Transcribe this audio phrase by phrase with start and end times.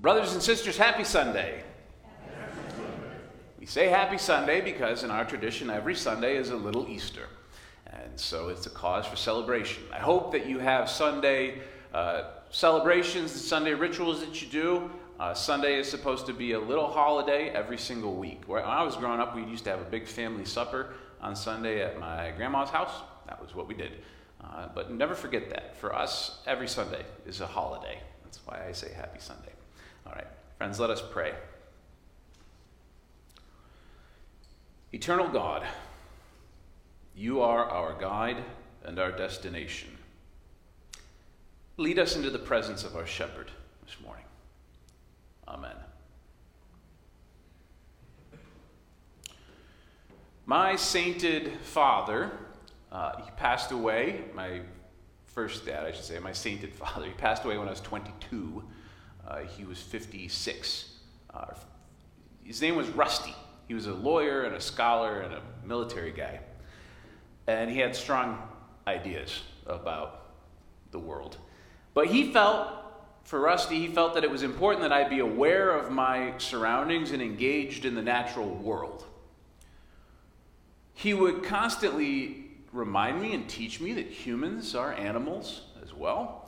[0.00, 1.62] Brothers and sisters, happy Sunday.
[3.58, 7.26] We say happy Sunday because in our tradition, every Sunday is a little Easter.
[7.84, 9.82] And so it's a cause for celebration.
[9.92, 11.60] I hope that you have Sunday
[11.92, 14.90] uh, celebrations, Sunday rituals that you do.
[15.18, 18.44] Uh, Sunday is supposed to be a little holiday every single week.
[18.46, 21.82] When I was growing up, we used to have a big family supper on Sunday
[21.82, 23.02] at my grandma's house.
[23.26, 23.92] That was what we did.
[24.42, 25.76] Uh, but never forget that.
[25.76, 27.98] For us, every Sunday is a holiday.
[28.24, 29.52] That's why I say happy Sunday.
[30.06, 30.26] All right,
[30.58, 31.34] friends, let us pray.
[34.92, 35.64] Eternal God,
[37.14, 38.42] you are our guide
[38.84, 39.90] and our destination.
[41.76, 43.50] Lead us into the presence of our shepherd
[43.84, 44.24] this morning.
[45.46, 45.76] Amen.
[50.46, 52.32] My sainted father,
[52.90, 54.62] uh, he passed away, my
[55.26, 58.64] first dad, I should say, my sainted father, he passed away when I was 22.
[59.26, 60.92] Uh, he was 56.
[61.32, 61.46] Uh,
[62.44, 63.34] his name was Rusty.
[63.68, 66.40] He was a lawyer and a scholar and a military guy.
[67.46, 68.42] And he had strong
[68.86, 70.32] ideas about
[70.90, 71.36] the world.
[71.94, 72.68] But he felt,
[73.24, 77.12] for Rusty, he felt that it was important that I be aware of my surroundings
[77.12, 79.04] and engaged in the natural world.
[80.94, 86.39] He would constantly remind me and teach me that humans are animals as well.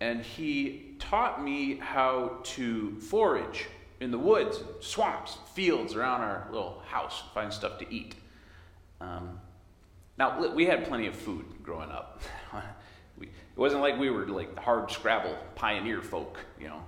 [0.00, 3.66] And he taught me how to forage
[4.00, 8.14] in the woods, swamps, fields around our little house, find stuff to eat.
[9.00, 9.40] Um,
[10.18, 12.22] now, we had plenty of food growing up.
[13.18, 16.82] we, it wasn't like we were like the hard scrabble pioneer folk, you know.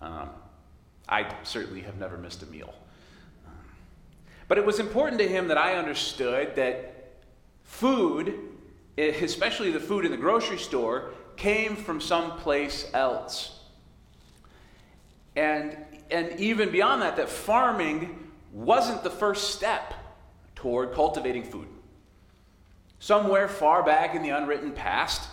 [0.00, 0.30] Um,
[1.08, 2.74] I certainly have never missed a meal.
[4.48, 7.14] But it was important to him that I understood that
[7.64, 8.34] food,
[8.96, 13.60] especially the food in the grocery store, came from someplace else.
[15.34, 15.76] And
[16.10, 19.94] and even beyond that, that farming wasn't the first step
[20.54, 21.68] toward cultivating food.
[22.98, 25.28] Somewhere far back in the unwritten past,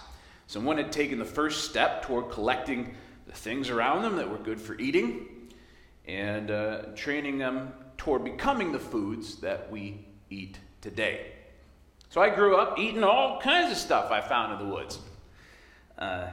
[0.47, 2.95] someone had taken the first step toward collecting
[3.27, 5.27] the things around them that were good for eating
[6.05, 11.31] and uh, training them toward becoming the foods that we eat today.
[12.09, 14.99] So I grew up eating all kinds of stuff I found in the woods,
[15.97, 16.27] uh,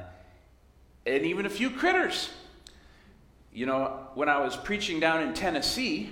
[1.07, 2.31] and even a few critters
[3.53, 6.11] you know, when I was preaching down in Tennessee,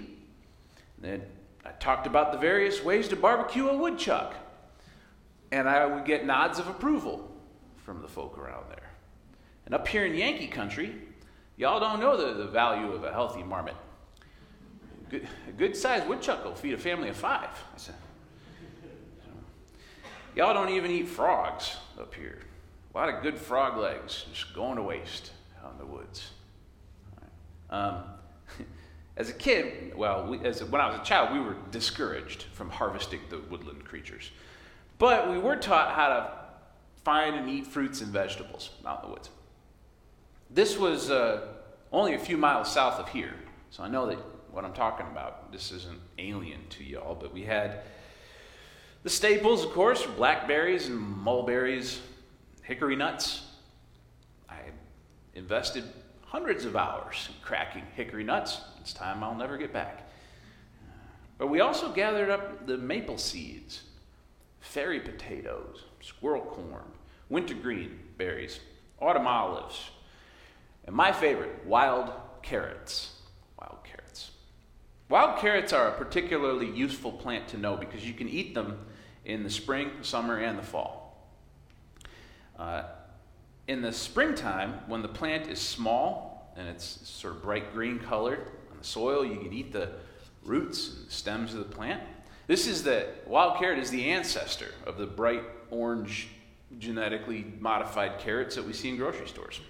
[1.04, 1.20] I
[1.78, 4.34] talked about the various ways to barbecue a woodchuck.
[5.50, 7.30] And I would get nods of approval
[7.76, 8.90] from the folk around there.
[9.64, 10.94] And up here in Yankee country,
[11.56, 13.76] y'all don't know the, the value of a healthy marmot.
[15.08, 17.48] Good, a good sized woodchuck will feed a family of five.
[17.76, 17.94] Said,
[20.34, 22.40] y'all don't even eat frogs up here.
[22.98, 25.30] A lot of good frog legs just going to waste
[25.64, 26.32] out in the woods.
[27.70, 28.02] Um,
[29.16, 32.70] as a kid, well, we, as when I was a child, we were discouraged from
[32.70, 34.32] harvesting the woodland creatures.
[34.98, 36.32] But we were taught how to
[37.04, 39.30] find and eat fruits and vegetables out in the woods.
[40.50, 41.46] This was uh,
[41.92, 43.36] only a few miles south of here,
[43.70, 44.18] so I know that
[44.50, 47.82] what I'm talking about, this isn't alien to y'all, but we had
[49.04, 52.00] the staples, of course, blackberries and mulberries,
[52.68, 53.46] hickory nuts.
[54.46, 54.58] I
[55.34, 55.84] invested
[56.26, 58.60] hundreds of hours cracking hickory nuts.
[58.78, 60.06] It's time I'll never get back.
[61.38, 63.84] But we also gathered up the maple seeds,
[64.60, 66.84] fairy potatoes, squirrel corn,
[67.30, 68.60] wintergreen berries,
[69.00, 69.88] autumn olives,
[70.84, 72.12] and my favorite, wild
[72.42, 73.14] carrots.
[73.58, 74.32] Wild carrots.
[75.08, 78.78] Wild carrots are a particularly useful plant to know because you can eat them
[79.24, 81.07] in the spring, summer, and the fall.
[82.58, 82.82] Uh,
[83.66, 88.40] in the springtime, when the plant is small and it's sort of bright green colored
[88.70, 89.90] on the soil, you can eat the
[90.42, 92.02] roots and stems of the plant.
[92.46, 96.28] This is the wild carrot is the ancestor of the bright orange
[96.78, 99.60] genetically modified carrots that we see in grocery stores.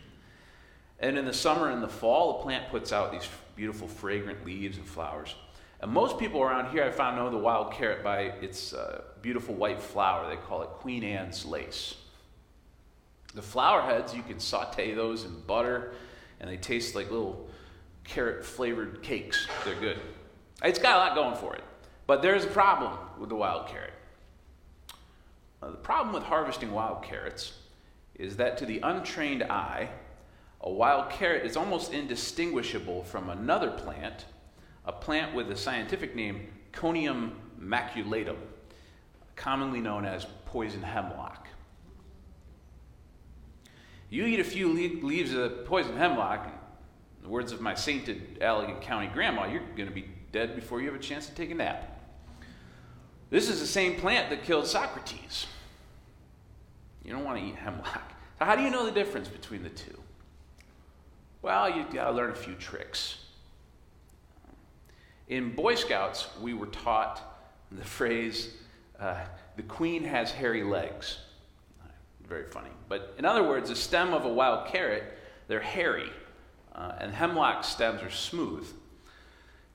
[1.00, 4.76] And in the summer and the fall, the plant puts out these beautiful fragrant leaves
[4.78, 5.34] and flowers.
[5.80, 9.54] And most people around here I found know the wild carrot by its uh, beautiful
[9.54, 10.28] white flower.
[10.28, 11.94] They call it Queen Anne's lace.
[13.38, 15.92] The flower heads, you can saute those in butter,
[16.40, 17.48] and they taste like little
[18.02, 19.46] carrot flavored cakes.
[19.64, 20.00] They're good.
[20.64, 21.62] It's got a lot going for it.
[22.08, 23.92] But there's a problem with the wild carrot.
[25.62, 27.52] Uh, the problem with harvesting wild carrots
[28.16, 29.88] is that to the untrained eye,
[30.62, 34.24] a wild carrot is almost indistinguishable from another plant,
[34.84, 38.38] a plant with the scientific name Conium maculatum,
[39.36, 41.46] commonly known as poison hemlock.
[44.10, 46.46] You eat a few leaves of the poison hemlock,
[47.18, 50.80] In the words of my sainted Allegan County grandma, you're going to be dead before
[50.80, 51.94] you have a chance to take a nap.
[53.30, 55.46] This is the same plant that killed Socrates.
[57.04, 58.12] You don't want to eat hemlock.
[58.38, 59.98] So, how do you know the difference between the two?
[61.42, 63.18] Well, you've got to learn a few tricks.
[65.28, 67.20] In Boy Scouts, we were taught
[67.70, 68.54] the phrase,
[68.98, 69.16] uh,
[69.56, 71.18] the queen has hairy legs.
[72.28, 72.70] Very funny.
[72.88, 75.04] But in other words, the stem of a wild carrot,
[75.46, 76.10] they're hairy,
[76.74, 78.68] uh, and hemlock stems are smooth.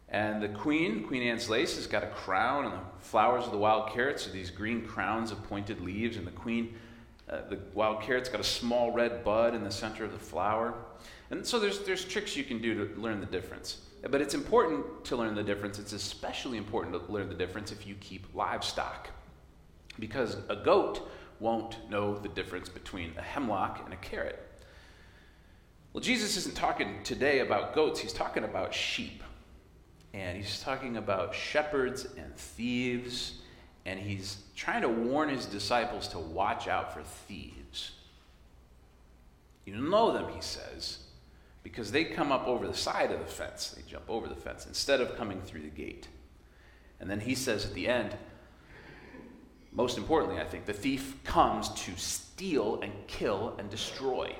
[0.09, 3.57] And the queen, Queen Anne's lace, has got a crown, and the flowers of the
[3.57, 6.75] wild carrots are these green crowns of pointed leaves, and the queen,
[7.27, 10.75] uh, the wild carrot's got a small red bud in the center of the flower.
[11.31, 13.81] And so there's, there's tricks you can do to learn the difference.
[14.07, 15.79] But it's important to learn the difference.
[15.79, 19.09] It's especially important to learn the difference if you keep livestock.
[19.97, 21.09] Because a goat
[21.39, 24.39] won't know the difference between a hemlock and a carrot.
[25.91, 29.23] Well, Jesus isn't talking today about goats, he's talking about sheep.
[30.13, 33.39] And he's talking about shepherds and thieves.
[33.85, 37.91] And he's trying to warn his disciples to watch out for thieves.
[39.65, 40.99] You know them, he says,
[41.63, 43.69] because they come up over the side of the fence.
[43.75, 46.07] They jump over the fence instead of coming through the gate.
[46.99, 48.15] And then he says at the end,
[49.75, 54.35] most importantly, I think, the thief comes to steal and kill and destroy.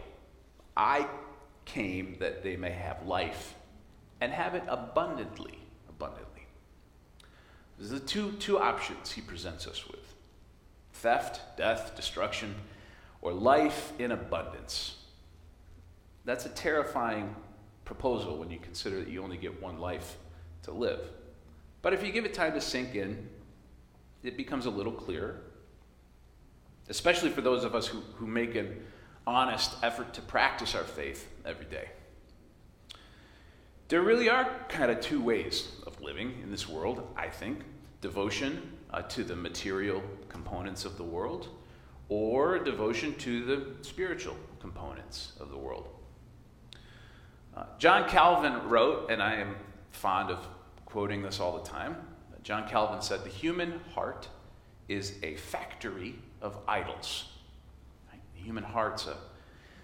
[0.77, 1.07] I
[1.65, 3.55] came that they may have life
[4.21, 5.57] and have it abundantly.
[5.89, 6.45] Abundantly.
[7.77, 9.99] There's the two, two options he presents us with
[10.93, 12.53] theft, death, destruction,
[13.21, 14.97] or life in abundance.
[16.23, 17.35] That's a terrifying
[17.83, 20.17] proposal when you consider that you only get one life
[20.63, 21.01] to live.
[21.81, 23.27] But if you give it time to sink in,
[24.23, 25.41] it becomes a little clearer,
[26.89, 28.83] especially for those of us who, who make an
[29.25, 31.89] honest effort to practice our faith every day.
[33.89, 37.59] There really are kind of two ways of living in this world, I think
[38.01, 41.47] devotion uh, to the material components of the world,
[42.09, 45.87] or devotion to the spiritual components of the world.
[47.55, 49.55] Uh, John Calvin wrote, and I am
[49.91, 50.45] fond of
[50.85, 51.95] quoting this all the time.
[52.43, 54.27] John Calvin said, The human heart
[54.87, 57.25] is a factory of idols.
[58.11, 59.15] The human heart's a,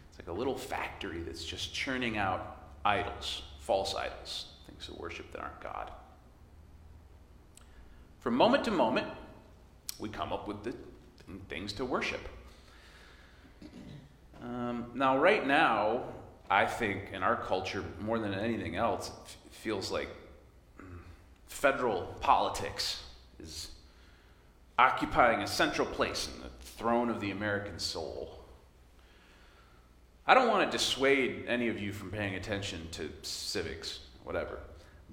[0.09, 5.31] it's like a little factory that's just churning out idols, false idols, things of worship
[5.31, 5.91] that aren't God.
[8.19, 9.07] From moment to moment,
[9.97, 10.73] we come up with the
[11.47, 12.27] things to worship.
[14.44, 16.03] Um, now, right now,
[16.50, 19.11] I think in our culture, more than anything else,
[19.45, 20.09] it feels like
[21.49, 23.03] federal politics
[23.41, 23.71] is
[24.77, 28.39] occupying a central place in the throne of the American soul.
[30.25, 34.59] I don't want to dissuade any of you from paying attention to civics, whatever,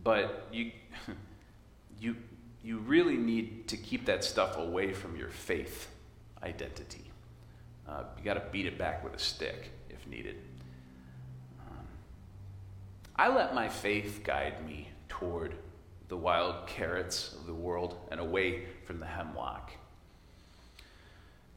[0.04, 0.70] but you,
[2.00, 2.16] you,
[2.62, 5.88] you really need to keep that stuff away from your faith
[6.44, 7.10] identity.
[7.88, 10.36] Uh, you got to beat it back with a stick if needed.
[13.18, 15.54] I let my faith guide me toward
[16.08, 19.72] the wild carrots of the world and away from the hemlock.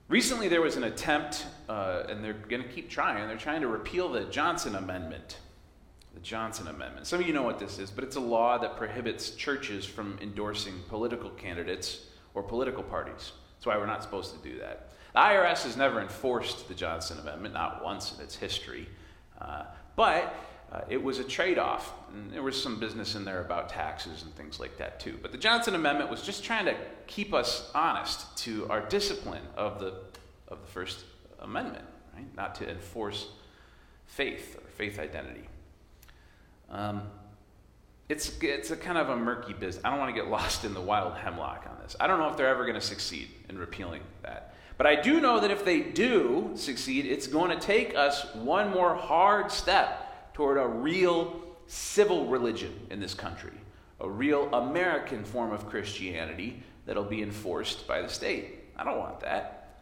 [0.08, 3.68] Recently, there was an attempt, uh, and they're going to keep trying, they're trying to
[3.68, 5.38] repeal the Johnson Amendment.
[6.16, 7.06] The Johnson Amendment.
[7.06, 10.18] Some of you know what this is, but it's a law that prohibits churches from
[10.20, 13.34] endorsing political candidates or political parties.
[13.56, 14.90] That's why we're not supposed to do that.
[15.14, 18.90] The IRS has never enforced the Johnson Amendment, not once in its history.
[19.40, 19.66] Uh,
[19.96, 20.34] but
[20.72, 21.94] uh, it was a trade off.
[22.14, 25.18] And there was some business in there about taxes and things like that, too.
[25.22, 26.76] But the Johnson Amendment was just trying to
[27.08, 29.94] keep us honest to our discipline of the,
[30.48, 31.06] of the First
[31.40, 31.86] Amendment,
[32.16, 32.26] right?
[32.36, 33.30] Not to enforce
[34.06, 35.48] faith or faith identity.
[36.70, 37.04] Um,
[38.10, 39.84] it's, it's a kind of a murky business.
[39.86, 41.96] I don't want to get lost in the wild hemlock on this.
[42.00, 44.56] I don't know if they're ever going to succeed in repealing that.
[44.78, 48.72] But I do know that if they do succeed, it's going to take us one
[48.72, 50.09] more hard step
[50.40, 53.52] toward a real civil religion in this country,
[54.00, 58.64] a real American form of Christianity that'll be enforced by the state.
[58.78, 59.82] I don't want that.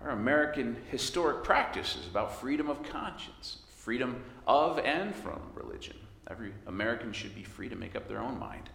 [0.00, 5.96] Our American historic practice is about freedom of conscience, freedom of and from religion.
[6.30, 8.70] Every American should be free to make up their own mind.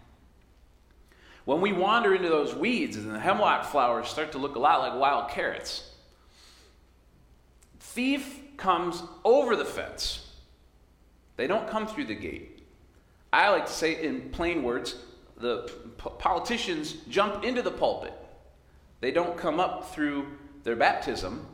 [1.45, 4.81] When we wander into those weeds and the hemlock flowers start to look a lot
[4.81, 5.93] like wild carrots,
[7.79, 10.25] thief comes over the fence
[11.39, 12.67] they don't come through the gate.
[13.31, 14.95] I like to say, in plain words,
[15.37, 18.13] the p- politicians jump into the pulpit.
[18.99, 20.27] They don't come up through
[20.65, 21.47] their baptism.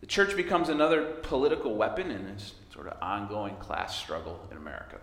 [0.00, 4.98] The church becomes another political weapon, in this sort of ongoing class struggle in America.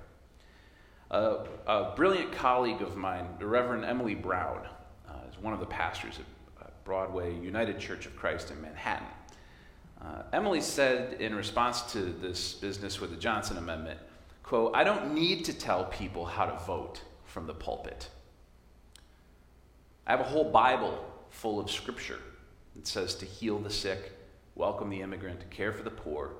[1.09, 4.67] Uh, a brilliant colleague of mine, the Reverend Emily Brown,
[5.09, 6.19] uh, is one of the pastors
[6.61, 9.07] at Broadway United Church of Christ in Manhattan.
[10.05, 13.99] Uh, Emily said in response to this business with the Johnson Amendment,
[14.43, 18.09] quote, I don't need to tell people how to vote from the pulpit.
[20.05, 22.19] I have a whole Bible full of scripture
[22.75, 24.11] that says to heal the sick,
[24.53, 26.33] welcome the immigrant, care for the poor,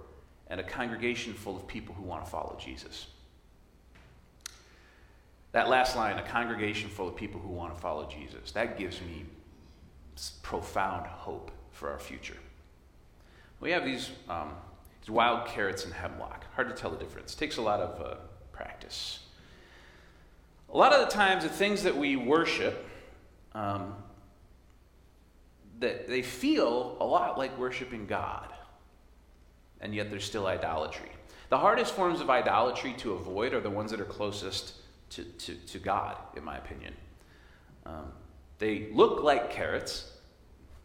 [0.48, 3.08] and a congregation full of people who want to follow Jesus.
[5.54, 9.02] That last line, a congregation full of people who want to follow Jesus, that gives
[9.02, 9.26] me
[10.44, 12.38] profound hope for our future.
[13.60, 14.52] We have these, um,
[15.02, 16.46] these wild carrots and hemlock.
[16.56, 17.36] Hard to tell the difference.
[17.36, 18.16] Takes a lot of uh,
[18.52, 19.20] practice.
[20.74, 22.86] A lot of the times, the things that we worship,
[23.54, 23.96] um,
[25.80, 28.52] that they feel a lot like worshiping God,
[29.82, 31.10] and yet there's still idolatry.
[31.50, 34.74] The hardest forms of idolatry to avoid are the ones that are closest
[35.12, 36.94] to, to, to God, in my opinion.
[37.86, 38.12] Um,
[38.58, 40.12] they look like carrots,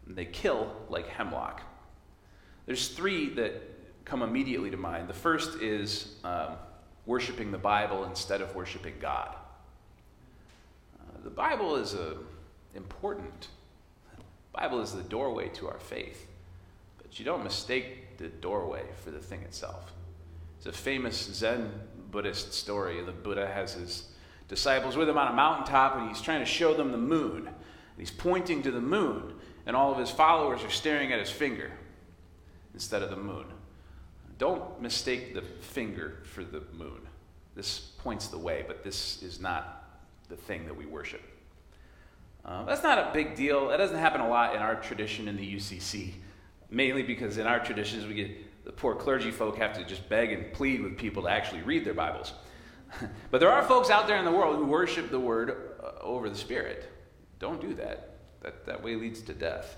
[0.05, 1.61] they kill like hemlock.
[2.71, 3.51] There's three that
[4.05, 5.09] come immediately to mind.
[5.09, 6.53] The first is um,
[7.05, 9.35] worshiping the Bible instead of worshiping God.
[10.97, 12.13] Uh, the Bible is a, uh,
[12.73, 13.49] important.
[14.15, 14.23] The
[14.57, 16.27] Bible is the doorway to our faith,
[16.97, 19.91] but you don't mistake the doorway for the thing itself.
[20.55, 21.73] It's a famous Zen
[22.09, 23.03] Buddhist story.
[23.03, 24.07] The Buddha has his
[24.47, 27.49] disciples with him on a mountaintop and he's trying to show them the moon.
[27.97, 29.33] He's pointing to the moon,
[29.65, 31.73] and all of his followers are staring at his finger
[32.73, 33.45] instead of the moon.
[34.37, 37.01] Don't mistake the finger for the moon.
[37.55, 39.89] This points the way, but this is not
[40.29, 41.21] the thing that we worship.
[42.43, 43.67] Uh, that's not a big deal.
[43.67, 46.13] That doesn't happen a lot in our tradition in the UCC,
[46.69, 50.31] mainly because in our traditions, we get the poor clergy folk have to just beg
[50.31, 52.33] and plead with people to actually read their Bibles.
[53.31, 56.29] but there are folks out there in the world who worship the Word uh, over
[56.29, 56.89] the Spirit.
[57.39, 58.15] Don't do that.
[58.41, 59.77] That, that way leads to death.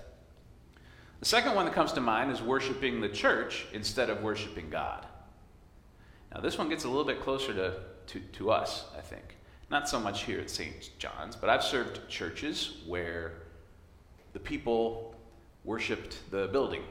[1.24, 5.06] The second one that comes to mind is worshiping the church instead of worshiping God.
[6.30, 9.38] Now, this one gets a little bit closer to, to, to us, I think.
[9.70, 10.90] Not so much here at St.
[10.98, 13.36] John's, but I've served churches where
[14.34, 15.14] the people
[15.64, 16.82] worshiped the building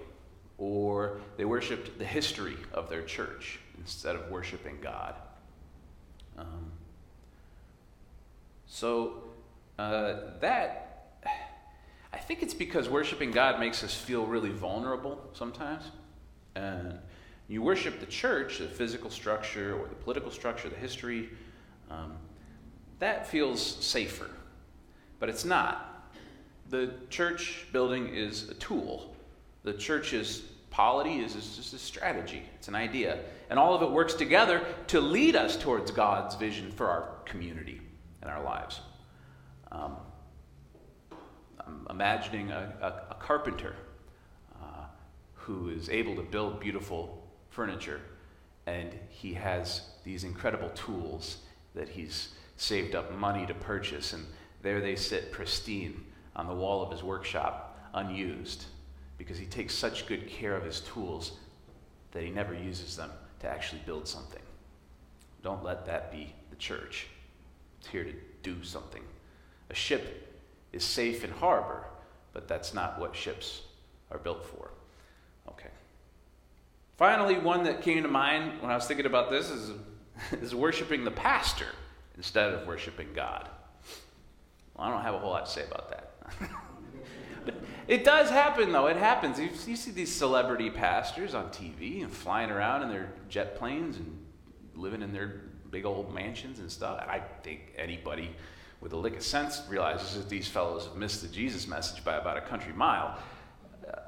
[0.57, 5.13] or they worshiped the history of their church instead of worshiping God.
[6.39, 6.71] Um,
[8.65, 9.25] so
[9.77, 10.92] uh, that
[12.13, 15.83] I think it's because worshiping God makes us feel really vulnerable sometimes.
[16.55, 16.99] And
[17.47, 21.29] you worship the church, the physical structure or the political structure, the history,
[21.89, 22.13] um,
[22.99, 24.29] that feels safer.
[25.19, 26.11] But it's not.
[26.69, 29.15] The church building is a tool.
[29.63, 33.19] The church's polity is, just a strategy, it's an idea.
[33.49, 37.81] And all of it works together to lead us towards God's vision for our community
[38.21, 38.79] and our lives.
[39.71, 39.97] Um,
[41.65, 43.75] I'm imagining a, a, a carpenter
[44.61, 44.85] uh,
[45.35, 48.01] who is able to build beautiful furniture,
[48.65, 51.37] and he has these incredible tools
[51.75, 54.25] that he's saved up money to purchase, and
[54.61, 56.05] there they sit pristine
[56.35, 58.65] on the wall of his workshop, unused,
[59.17, 61.33] because he takes such good care of his tools
[62.11, 64.41] that he never uses them to actually build something.
[65.43, 67.07] Don't let that be the church.
[67.79, 69.03] It's here to do something.
[69.69, 70.32] A ship
[70.73, 71.85] is safe in harbor,
[72.33, 73.61] but that's not what ships
[74.11, 74.71] are built for.
[75.47, 75.69] Okay.
[76.97, 79.71] Finally, one that came to mind when I was thinking about this is,
[80.41, 81.67] is worshiping the pastor
[82.17, 83.47] instead of worshiping God.
[84.75, 86.11] Well, I don't have a whole lot to say about that.
[87.87, 88.87] it does happen, though.
[88.87, 89.39] It happens.
[89.39, 93.97] You, you see these celebrity pastors on TV and flying around in their jet planes
[93.97, 94.19] and
[94.75, 97.03] living in their big old mansions and stuff.
[97.07, 98.29] I think anybody
[98.83, 102.17] with a lick of sense realizes that these fellows have missed the Jesus message by
[102.17, 103.17] about a country mile.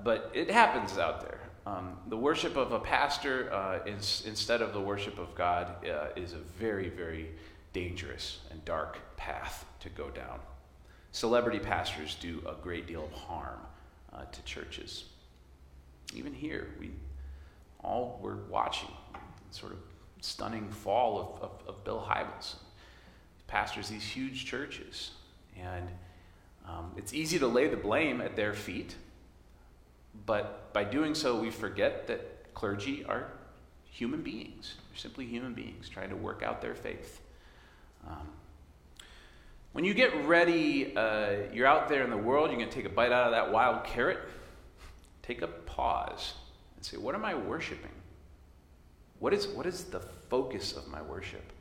[0.04, 1.40] But it happens out there.
[1.66, 6.34] Um, the worship of a pastor uh, instead of the worship of God uh, is
[6.34, 7.30] a very, very
[7.72, 10.40] dangerous and dark path to go down.
[11.12, 13.60] Celebrity pastors do a great deal of harm
[14.14, 15.06] uh, to churches.
[16.14, 16.92] Even here, we
[17.82, 18.92] all were watching
[19.52, 19.80] sort of
[20.20, 22.56] stunning fall of, of, of Bill Hybels
[23.48, 25.12] pastors these huge churches.
[25.60, 25.88] And
[26.68, 28.96] um, it's easy to lay the blame at their feet,
[30.26, 33.28] but by doing so, we forget that clergy are
[33.90, 34.76] human beings.
[34.90, 37.22] They're simply human beings trying to work out their faith.
[38.08, 38.28] Um,
[39.74, 42.86] when you get ready, uh, you're out there in the world, you're going to take
[42.86, 44.20] a bite out of that wild carrot.
[45.22, 46.34] Take a pause
[46.76, 47.92] and say, What am I worshiping?
[49.20, 51.52] What is, what is the focus of my worship?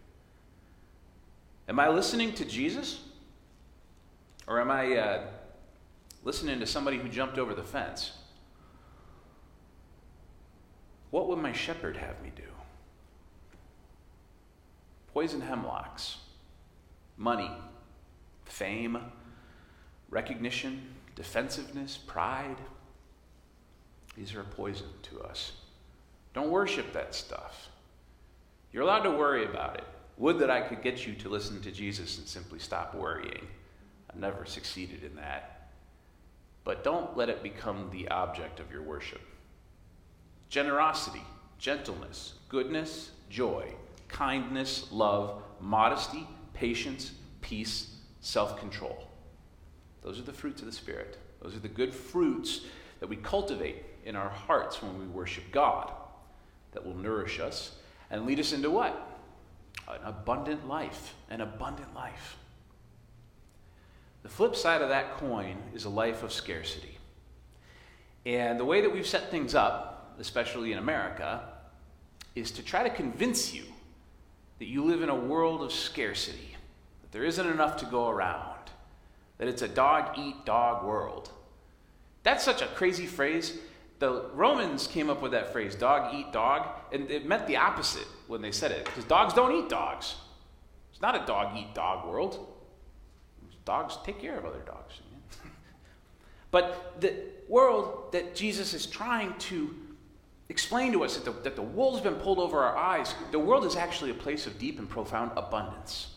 [1.68, 3.00] Am I listening to Jesus?
[4.46, 5.22] Or am I uh,
[6.22, 8.12] listening to somebody who jumped over the fence?
[11.10, 12.42] What would my shepherd have me do?
[15.12, 16.16] Poison hemlocks,
[17.16, 17.50] money,
[18.44, 18.98] fame,
[20.10, 22.56] recognition, defensiveness, pride.
[24.16, 25.52] These are a poison to us.
[26.34, 27.68] Don't worship that stuff.
[28.72, 29.84] You're allowed to worry about it.
[30.16, 33.46] Would that I could get you to listen to Jesus and simply stop worrying.
[34.08, 35.70] I've never succeeded in that.
[36.62, 39.20] But don't let it become the object of your worship.
[40.48, 41.22] Generosity,
[41.58, 43.74] gentleness, goodness, joy,
[44.08, 49.08] kindness, love, modesty, patience, peace, self control.
[50.02, 51.18] Those are the fruits of the Spirit.
[51.42, 52.60] Those are the good fruits
[53.00, 55.92] that we cultivate in our hearts when we worship God
[56.72, 57.76] that will nourish us
[58.10, 59.13] and lead us into what?
[59.88, 61.14] An abundant life.
[61.30, 62.36] An abundant life.
[64.22, 66.98] The flip side of that coin is a life of scarcity.
[68.26, 71.42] And the way that we've set things up, especially in America,
[72.34, 73.64] is to try to convince you
[74.58, 76.56] that you live in a world of scarcity,
[77.02, 78.70] that there isn't enough to go around,
[79.38, 81.30] that it's a dog eat dog world.
[82.22, 83.58] That's such a crazy phrase.
[84.04, 88.06] The Romans came up with that phrase, dog eat dog, and it meant the opposite
[88.26, 90.16] when they said it, because dogs don't eat dogs.
[90.92, 92.54] It's not a dog eat dog world.
[93.64, 95.00] Dogs take care of other dogs.
[96.50, 97.14] but the
[97.48, 99.74] world that Jesus is trying to
[100.50, 103.64] explain to us that the, that the wool's been pulled over our eyes, the world
[103.64, 106.08] is actually a place of deep and profound abundance.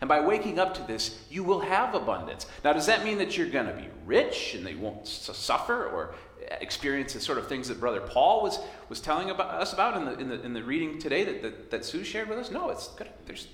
[0.00, 2.46] And by waking up to this, you will have abundance.
[2.64, 6.14] Now, does that mean that you're going to be rich and you won't suffer or
[6.60, 10.04] experience the sort of things that Brother Paul was, was telling about, us about in
[10.04, 12.50] the, in, the, in the reading today that, that, that Sue shared with us?
[12.50, 13.08] No, it's good.
[13.26, 13.48] There's,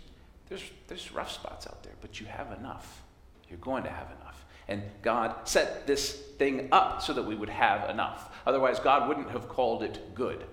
[0.49, 3.03] there's, there's rough spots out there, but you have enough.
[3.49, 4.45] You're going to have enough.
[4.69, 8.35] And God set this thing up so that we would have enough.
[8.47, 10.45] Otherwise, God wouldn't have called it good.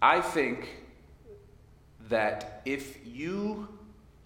[0.00, 0.68] I think
[2.08, 3.68] that if you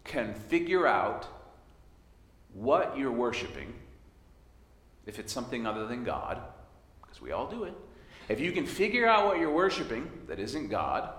[0.05, 1.27] can figure out
[2.53, 3.73] what you're worshiping,
[5.07, 6.41] if it's something other than God,
[7.03, 7.75] because we all do it,
[8.29, 11.11] if you can figure out what you're worshiping that isn't God,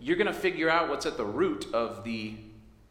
[0.00, 2.34] you're going to figure out what's at the root of the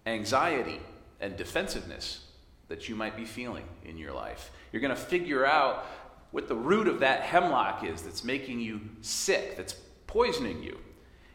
[0.05, 0.79] anxiety
[1.19, 2.25] and defensiveness
[2.67, 4.51] that you might be feeling in your life.
[4.71, 5.85] You're going to figure out
[6.31, 9.75] what the root of that hemlock is that's making you sick, that's
[10.07, 10.77] poisoning you.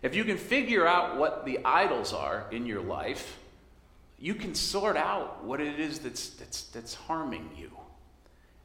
[0.03, 3.39] If you can figure out what the idols are in your life,
[4.19, 7.71] you can sort out what it is that's, that's, that's harming you.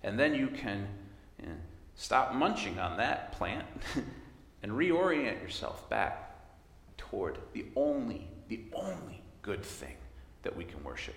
[0.06, 0.88] And then you can
[1.41, 1.56] you know,
[1.96, 3.65] stop munching on that plant
[4.63, 6.32] and reorient yourself back
[6.96, 9.96] toward the only, the only good thing
[10.44, 11.15] that we can worship,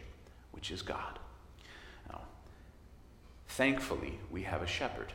[0.52, 1.18] which is God.
[2.10, 2.22] Now,
[3.46, 5.12] thankfully, we have a shepherd.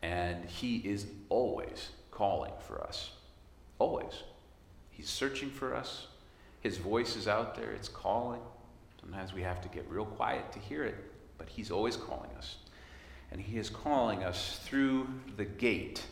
[0.00, 3.10] And he is always calling for us.
[3.80, 4.22] Always.
[4.90, 6.06] He's searching for us.
[6.60, 8.42] His voice is out there, it's calling.
[9.00, 10.94] Sometimes we have to get real quiet to hear it,
[11.38, 12.56] but he's always calling us.
[13.30, 16.04] And he is calling us through the gate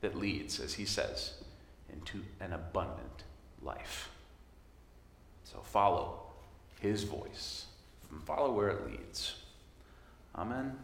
[0.00, 1.34] that leads, as he says,
[1.92, 3.24] into an abundant
[3.62, 4.10] life.
[5.44, 6.20] So follow
[6.80, 7.66] his voice
[8.10, 9.36] and follow where it leads.
[10.34, 10.76] Amen.